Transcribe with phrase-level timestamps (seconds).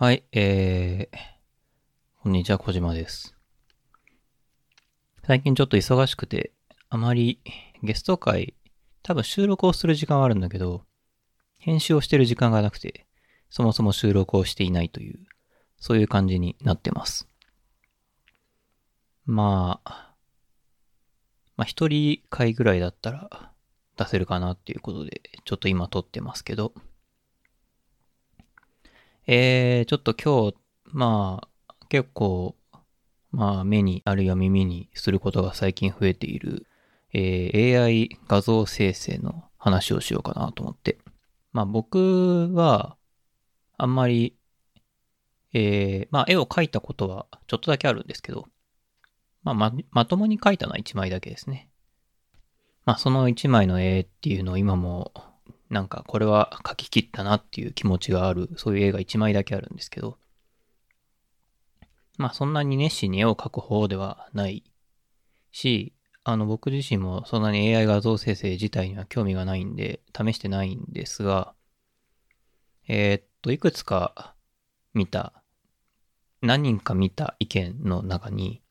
[0.00, 1.16] はい、えー、
[2.22, 3.34] こんにちは、小島です。
[5.26, 6.52] 最近ちょっと忙しくて、
[6.88, 7.40] あまり
[7.82, 8.54] ゲスト会、
[9.02, 10.84] 多分収録をする時間はあるんだけど、
[11.58, 13.08] 編集をしてる時間がなくて、
[13.50, 15.18] そもそも収録をしていないという、
[15.80, 17.26] そういう感じになってます。
[19.26, 20.14] まあ、
[21.56, 23.52] まあ一人会ぐらいだったら
[23.96, 26.72] 出せるかなっていうことで、ちょっと今撮ってますけど、
[29.30, 30.56] えー、ちょっと今日、
[30.86, 32.56] まあ、結構、
[33.30, 36.66] まあ、目に、あるいは耳にすることが最近増えている、
[37.12, 40.96] えー AI 画像生成の話をしようかなと思って。
[41.52, 42.96] まあ、僕は、
[43.76, 44.34] あんまり、
[45.52, 48.46] えーまあ、絵を描いたことはちょっとだけあるんですけど、
[49.42, 51.68] まあ、ま、まともに描いたのは1枚だけですね。
[52.86, 55.12] まあ、その1枚の絵っていうのを今も
[55.70, 60.18] なんかこれは書き切ったなっていう気持ちがある、そういう絵が1枚だけあるんですけど、
[62.16, 64.64] まあそんなに熱心に絵を描く方ではない
[65.52, 65.94] し、
[66.24, 71.54] あの僕自身もそんなに AI 画像生成自体には興味がないんで、試してないんですが、
[72.86, 74.34] えーっと、いくつか
[74.94, 75.42] 見た、
[76.42, 78.62] 何人か見た意見の中に、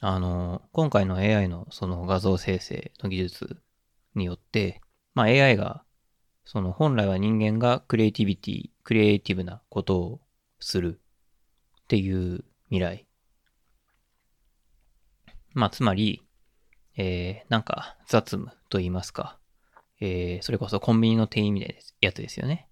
[0.00, 3.62] あの、今回の AI のその画像生成の技術
[4.14, 4.80] によって、
[5.14, 5.82] まあ AI が、
[6.44, 10.20] その本来は人間がクリエイティビティ、クリエイティブなことを
[10.58, 11.00] する
[11.82, 13.06] っていう未来。
[15.52, 16.22] まあつまり、
[16.96, 19.38] えー、なんか雑務と言いますか、
[20.00, 22.68] えー、それこそコンビニの店員みたいなやつですよね。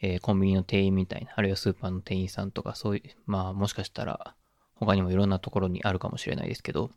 [0.00, 4.34] えー、コンビニの店員みたいな、あるいはスーパーの店員さんとか、そういう、まあもしかしたら
[4.74, 6.90] 他にもいろんなところにあるかもしれないですけど、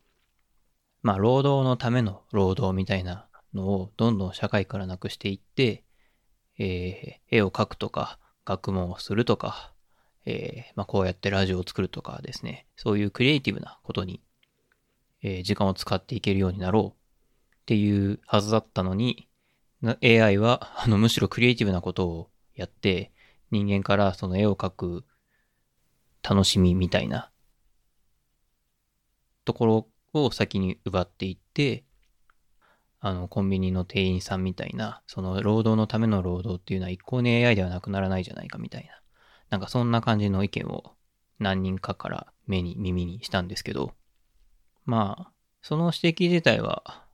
[1.03, 5.83] まあ労働のための労働みたいなのをどんどん社会からなくしていって、
[6.57, 9.73] えー絵を描くとか、学問をするとか、
[10.25, 14.21] えーまあ、こうやってラジオを作るとかですね、そういうクリエイティブなことに、
[15.23, 19.27] えー時間を使っていけるようになろうっていうはずだったのに、
[20.03, 23.11] AI はあのむしろクリエイティブなことをやって、
[23.51, 25.05] 人間からその絵を描く
[26.27, 27.31] 楽しみみたいな
[29.45, 31.85] ところを先に奪っていって、
[33.07, 38.99] あの、コンビニの店員さんみたいな、その労働のための労働っていうのは一向に AI ではなくならないじゃないかみたいな。
[39.51, 40.95] なんかそんな感じの意見を
[41.37, 43.93] 何人かから目に耳にしたんですけど、
[44.85, 47.05] まあ、その指摘自体は、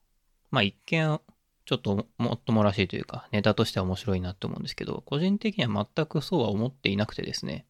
[0.50, 1.20] まあ一見、
[1.66, 7.66] ちょっともっともらしいというか、ネタとしては面白いなって思うんですけど、個人的には全くそうは思っていなくてですね。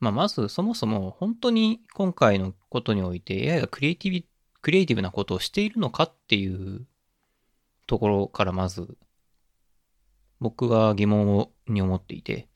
[0.00, 4.27] まあまずそもそも本当に今回のことにおいて AI がクリエイティビ
[4.60, 6.86] クリエイティブなことをしているのかっていう
[7.86, 8.96] ところからまず
[10.40, 12.48] 僕は疑問に思っていて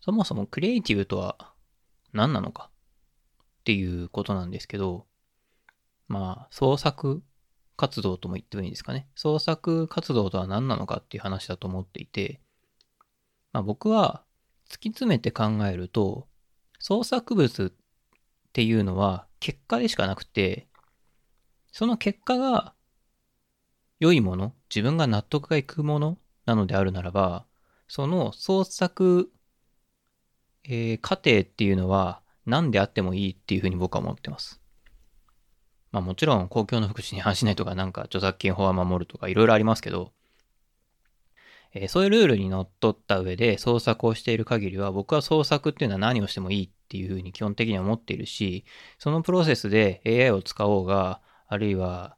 [0.00, 1.52] そもそもクリエイティブとは
[2.12, 2.70] 何なのか
[3.60, 5.06] っていうことなんですけど
[6.08, 7.22] まあ創作
[7.76, 9.06] 活動とも言ってもいいんですかね。
[9.14, 12.40] 創作活動とは何なのかっていう話だと思っていて
[13.52, 14.22] まあ僕は
[14.70, 16.26] 突き詰めて考えると
[16.78, 17.72] 創作物っ
[18.52, 20.66] ていうのは結果でしかなくて、
[21.72, 22.74] その結果が
[24.00, 27.46] 良いもの、自分が納得がいくものなのであるならば、
[27.88, 29.30] その創作、
[30.64, 34.60] えー過程っていうのは何であってもいいっていうふうに僕は思ってます。
[35.92, 40.12] まあもちろん公共の福祉に反しないとかなんか著作権法は守るとかいろいろありますけど、
[41.74, 48.64] えーそういうルールにのっとった上で創作をしている限りは僕は創作っていうのは何をしてもいいっっていうふうに基本的には思っているし
[48.98, 52.16] そのプロセスで AI を使おうがあるいは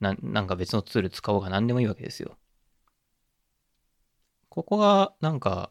[0.00, 2.36] ななんか別のツール使おうが何でもいいわけですよ。
[4.48, 5.70] ここがなんか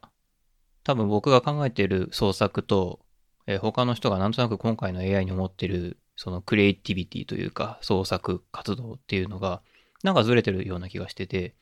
[0.83, 2.99] 多分僕が考えている創作と、
[3.47, 9.61] えー他の人がなんとなく今回の AI に思ってるそのクリエイティビティというか創作活動っていうのが
[10.03, 11.55] なんかずれてるような気がしてて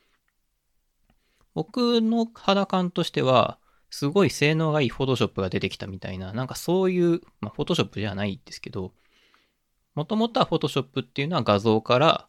[1.54, 3.58] 僕の肌感としては、
[3.92, 8.94] すごい性能がいいフォトショップが出てきたみたいな、なんかそういう、まあ、フォトショップじゃないですけど、
[9.94, 12.26] もともとはフォトショップっていうのは画像から、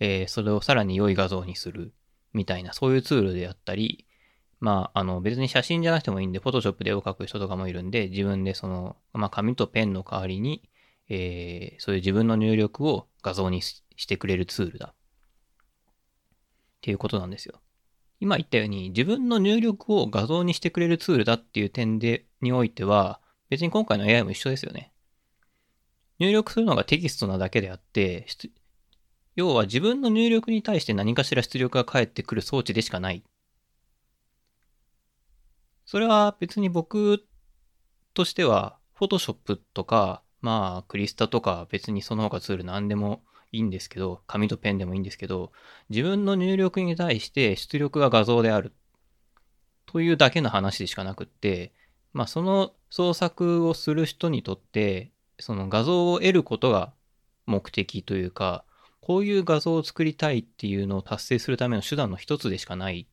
[0.00, 1.92] えーそれをさらに良い画像にする
[2.32, 4.06] みたいな、そういうツールであったり、
[4.58, 10.62] まあ、あの別に写真じゃなくてもいいんで、フォトショップで絵を描く人とかもいるんで、自分でその、まあ、紙とペンの代わりに、
[11.10, 14.94] えーそういう自分の入力を画像にししてくれるツールだ。
[14.94, 14.94] っ
[16.80, 17.60] ていうことなんですよ。
[18.22, 23.20] 今言ったように自分の入力を画像にしてくれるツールだっていう点でにおいては
[23.50, 24.92] 別に今回の AI も一緒ですよね。
[26.20, 28.28] 入力するのがテキストなだけであって
[29.34, 33.24] 要は自分の入力に対して何かしら出力が返ってくる装置でしかない。
[35.84, 37.26] それは別に僕
[38.14, 45.52] としては、フォトショップとか、まあ、クリスタとか別にその他ツール何でもいいんですけど、紙とペンでもいいんですけど、
[45.90, 48.72] 自分の入力に対して出力が画像である
[49.86, 51.72] というだけの話でしかなくって、
[52.14, 56.92] まあその創作をする人にとって、その画像を得ることが
[57.46, 58.64] 目的というか、
[59.00, 63.06] こういう画像を作りたいっていうのを達成するための手段の一つでしかない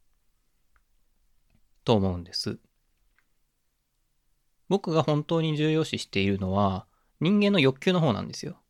[1.84, 2.60] と思うんです。
[4.70, 6.86] 僕が本当に重要視しているのは
[7.20, 8.62] 人間の欲求の方なんですよ。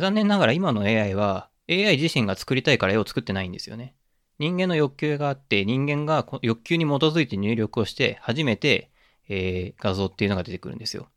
[0.00, 3.94] 残念ながら今の AI は AI 自身が作りたいから絵を作ってないんですよね。
[4.38, 8.90] 人間の欲求があって人間が欲求に基づいて入力をして初めて、
[9.28, 11.08] えー、画像っていうのが出てくるんですよ。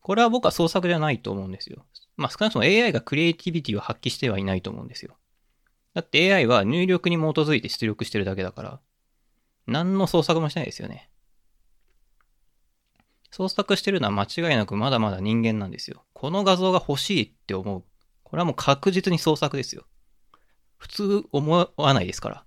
[0.00, 1.84] これは僕は創作じゃないと思うんですよ。
[2.16, 5.16] まあ少なくとも AI がクリエイティビティを発揮してはいないと思うんですよ。
[5.94, 8.80] だって AI は入力に基づいて出力してるだけだから、
[9.66, 11.10] 何の創作もしないですよね。
[13.30, 16.04] 創作してるのは間違いなくまだまだ人間なんですよ。
[16.12, 17.84] この画像が欲しいって思う。
[18.32, 19.84] これはもう確実に創作ですよ。
[20.76, 22.44] 普通思わないですから。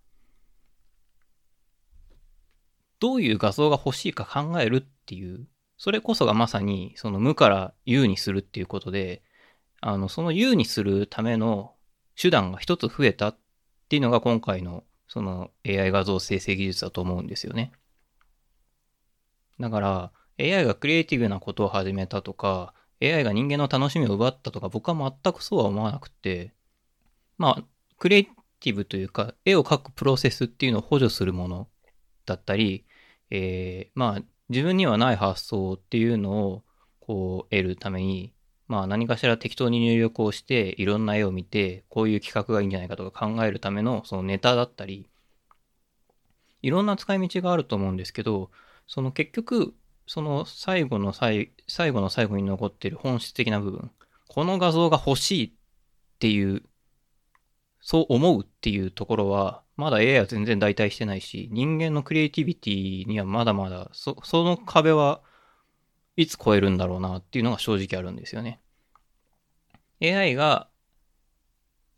[2.99, 5.47] どういう画像が欲しいか考えるっていう
[5.77, 9.23] それこそがまさに、その無から有にするっていうことで、
[9.81, 11.75] あの、その有にするための
[12.19, 13.37] 手段が一つ増えたっ
[13.89, 17.73] ていうのが今回のその AI 画像生成技術だと思うんですよね。
[19.59, 26.53] だから AI がクリエイティブなことを始めたとか、AI が人間の楽しみを奪ったとか僕は全くそうは思わなくて、
[27.38, 27.63] まあ、
[27.97, 28.25] クリエイ
[28.59, 31.68] ティブというか、絵を描くプロセスっていうのを補助するもの
[32.25, 32.86] だったり、
[33.30, 36.63] えー、まあ、自分にはない発想っていうのを
[37.00, 38.33] こう得るために、
[38.68, 45.07] まあ何かしら適当に入力をしていろんな絵を見てこういう企画がいいんじゃないかとか考えるためのそのネタだったり
[46.63, 48.50] いろんな使い道があると思うんですけど
[48.88, 49.75] その結局
[50.07, 53.92] その最後の最最後の最後に残ってる本質的な部分
[54.28, 55.52] この画像が欲しいっ
[56.19, 56.63] ていう
[57.81, 65.22] そう思うっていうところはまだ AI は全然代替してないし、人間のクリエイティビティにはまだまだ、そ、その壁は
[66.16, 68.62] いつ超えるんだろうなっていうのが正直あるんですよね。
[70.02, 70.69] AI が、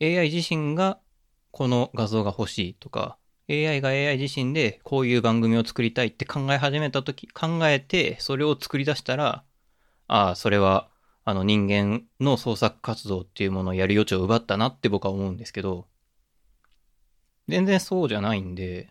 [0.02, 1.00] AI 自身が
[1.52, 3.18] この画像が欲しいとか、
[3.50, 9.44] AI が AI 自身でこういう番組を作りたいって考え始めたとき、考えてそれを作り出したら、
[10.08, 10.90] ああ、それは
[11.24, 15.88] あの人間の創作活動っていうものをやる余地を奪ったなって僕は思うんですけど、
[17.48, 18.90] 全然そうじゃないんで、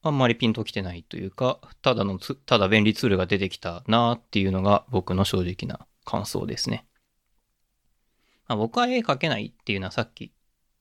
[0.00, 6.86] あんまりピンときてないというか、ただのただ便利ツールが出てきたなっていうのが僕の正直な感想ですね。
[8.46, 10.32] まあ、僕は絵描けないっていうのはさっき、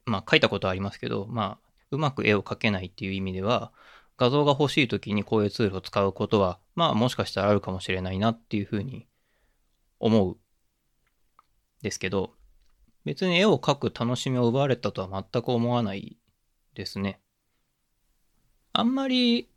[0.05, 3.71] まあ描いたことはありますけど、まあうまく絵を描けないっていう意味では、
[4.17, 9.07] 画像が欲しい時にこういうツールを使うことは、まあもしかしたらあるかもしれないなっていうふうに
[9.99, 10.37] 思う
[11.81, 12.33] ですけど、
[13.05, 16.17] 別に絵を描く楽しみを奪われたとは全く思わない
[16.73, 17.19] ですね。
[18.73, 19.49] あんまり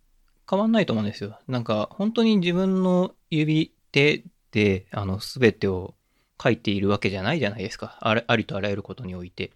[0.49, 1.39] 変わんないと思うんですよ。
[1.49, 5.95] なんか本当に自分の指手であの全てを
[6.39, 7.99] 描いているわけじゃないじゃないですか。
[8.01, 9.53] あありとあらゆることにおいて。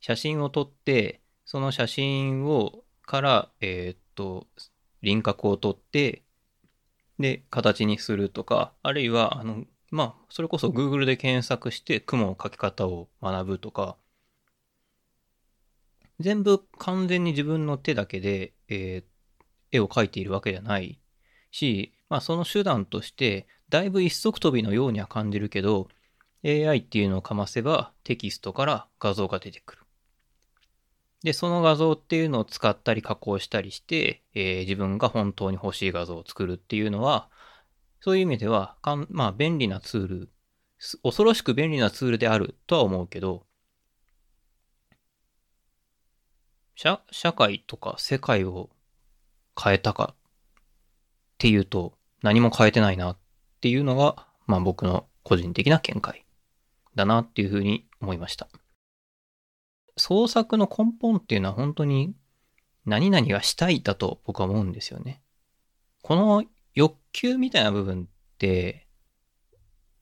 [0.00, 1.19] 写真を撮って、
[1.50, 4.46] その写真をから、えー、っと、
[5.02, 6.22] 輪郭を取って、
[7.18, 13.96] で、形にするとか、あるいは、あの、まあ、それこそ Google で検索して雲の描き方を学ぶとか、
[16.20, 21.00] 全部完全に自分の手だけで、えー、絵を描いているわけじゃない
[21.50, 25.88] し、まあその手段として、だいぶ一足飛びのようには感じるけど、
[26.44, 29.79] AI っていうのをかませばテキストから画像が出てくる。
[31.22, 37.28] で、その画像っていうのを使ったり加工したりして、えー、自分が本当に欲しい画像を作るっていうのは、
[38.00, 40.30] そういう意味では、かんまあ、便利なツール、
[41.02, 43.44] 恐ろしく便利なツールであるとは思うけど、
[46.74, 48.70] 社社会とか世界を
[49.62, 50.22] 変えたかっ
[51.36, 53.18] ていうと、何も変えてないなっ
[53.60, 56.24] ていうのが、まあ僕の個人的な見解
[56.94, 58.48] だなっていうふうに思いました。
[60.00, 62.14] 創作の根本っていうのは本当に
[62.86, 65.22] 何々がしたいだと僕は思うんですよね。
[66.02, 68.06] この欲求みたいな部分っ
[68.38, 68.86] て、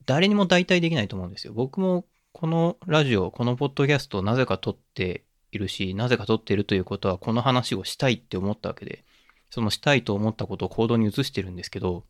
[0.05, 1.53] 誰にも代替できないと思うんですよ。
[1.53, 9.03] 僕もこのラジオ、このポッドキャストをなぜか撮っているし、なぜか撮っているということは、この話をしたいって思ったわけで、
[9.49, 12.05] そのしたいと思ったことを行動に移してるんですけど、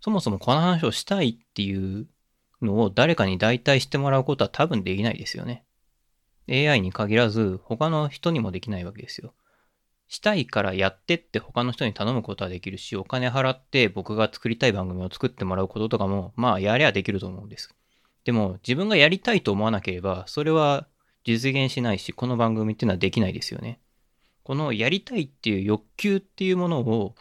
[0.00, 2.06] そもそもこの話をしたいっていう
[2.60, 5.64] のを誰かに代替してもらうことは多分できないですよね。
[6.48, 9.34] AI に限らず、他の人にもできないわけですよ。
[10.06, 17.74] したいからやってって他の人に頼むことはできるし、お金払って僕が作りたい番組を作ってもらうこととかも、まあやりゃできると思うんです。
[18.24, 20.86] でも自分がやりたいと思わなければ、それは
[21.24, 23.80] 実現しないし、この番組っていうのはできないですよね。
[24.44, 27.14] このやりたいっていう欲求っていうものを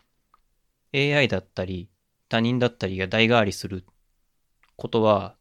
[0.93, 1.89] AI だったり
[2.27, 3.85] 他人だったりが代替わりする
[4.75, 5.35] ことは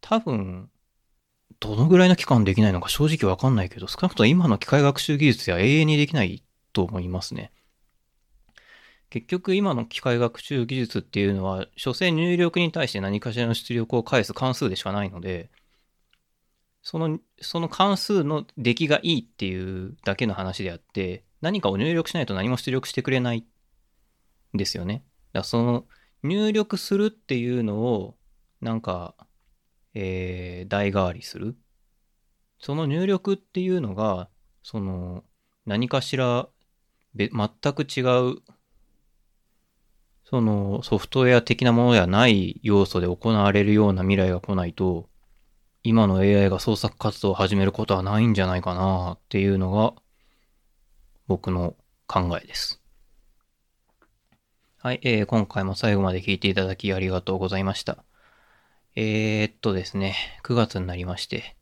[0.00, 0.70] 多分
[1.60, 6.42] どのぐらいの期間できないのか正直わかんないけど少なくとも今の機械学習技術では永遠にできない
[6.72, 7.52] と思いますね。
[9.14, 15.50] 結局今の機械学習技術っていうのは、所詮入力に対して何かしらの出力を返す関数でしかないので、
[16.82, 24.94] その、その関数の出来がいいっていうだけの話であって、何かを入力しないと何も出力してくれないんですよね。
[24.94, 25.04] だか
[25.38, 25.84] らその
[26.24, 28.16] 入力するっていうのを、
[28.60, 29.14] なんか、
[29.94, 31.56] えー、代替わりする。
[32.58, 34.28] その入力っていうのが、
[34.62, 35.24] その、
[35.66, 36.48] 何かしら
[37.14, 37.28] 全
[37.74, 38.00] く違
[38.32, 38.36] う、
[40.24, 45.08] そのソフトウェア的なものではない要素で行われるような未来が来ないと、
[45.82, 49.92] 今の AI が創作活動を始めることはないんじゃないかなっていうのが
[51.26, 52.80] 僕の考えです。
[54.78, 58.04] はい、えー、今回も最後まで聞いていただきありがとうございました。
[58.96, 61.56] えー、っとですね、9月になりまして、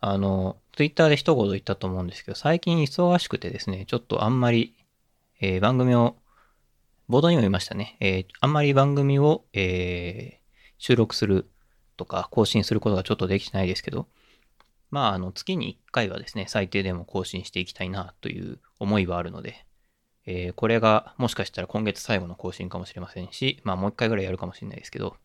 [0.00, 4.74] あの、ツイッターで一言言ったと思うんですけど、最近忙しくてですね、ちょっとあんまり
[5.40, 6.16] えー、番組を、
[7.10, 7.98] 冒頭にも言いましたね。
[8.00, 10.40] えー、あんまり番組を、え、
[10.78, 11.50] 収録する
[11.98, 14.08] とか更新することがちょっとできてないですけど、
[14.90, 19.66] まあ、あの、月に1回はですね、最低でも更新していきたいなという思いはあるので、
[20.24, 25.16] え、これがもしかしたら今月最後の更新かもしれませんし、まあもう一回ぐらいやるかもしれないですけど、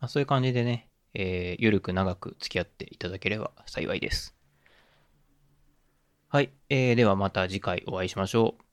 [0.00, 4.34] まあそういう感じでね、えー、ゆるく長く付き合っていただければ幸いです。
[6.28, 8.63] はい、えー、ではまた次回お会いしましょう。